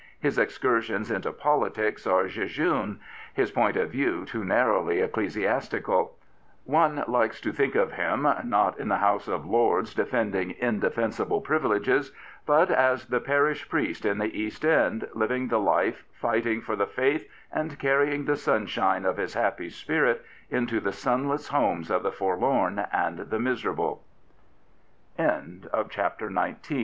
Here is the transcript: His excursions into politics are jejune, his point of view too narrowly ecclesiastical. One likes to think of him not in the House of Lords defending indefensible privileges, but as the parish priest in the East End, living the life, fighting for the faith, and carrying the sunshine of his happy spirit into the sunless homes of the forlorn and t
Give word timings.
His 0.19 0.39
excursions 0.39 1.11
into 1.11 1.31
politics 1.31 2.07
are 2.07 2.27
jejune, 2.27 2.99
his 3.35 3.51
point 3.51 3.77
of 3.77 3.91
view 3.91 4.25
too 4.25 4.43
narrowly 4.43 4.99
ecclesiastical. 4.99 6.15
One 6.65 7.03
likes 7.07 7.39
to 7.41 7.51
think 7.51 7.75
of 7.75 7.91
him 7.91 8.27
not 8.45 8.79
in 8.79 8.87
the 8.87 8.97
House 8.97 9.27
of 9.27 9.45
Lords 9.45 9.93
defending 9.93 10.55
indefensible 10.57 11.39
privileges, 11.41 12.11
but 12.47 12.71
as 12.71 13.05
the 13.05 13.19
parish 13.19 13.69
priest 13.69 14.03
in 14.03 14.17
the 14.17 14.35
East 14.35 14.65
End, 14.65 15.07
living 15.13 15.49
the 15.49 15.59
life, 15.59 16.03
fighting 16.15 16.61
for 16.61 16.75
the 16.75 16.87
faith, 16.87 17.29
and 17.51 17.77
carrying 17.77 18.25
the 18.25 18.35
sunshine 18.37 19.05
of 19.05 19.17
his 19.17 19.35
happy 19.35 19.69
spirit 19.69 20.25
into 20.49 20.79
the 20.79 20.91
sunless 20.93 21.49
homes 21.49 21.91
of 21.91 22.01
the 22.01 22.11
forlorn 22.11 22.87
and 22.91 23.27
t 26.63 26.79